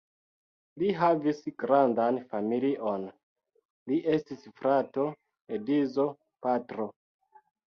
Li 0.83 0.87
havis 1.01 1.41
grandan 1.63 2.17
familion: 2.31 3.05
li 3.91 4.01
estis 4.17 4.49
frato, 4.63 5.07
edzo, 5.59 6.09
patro. 6.47 6.89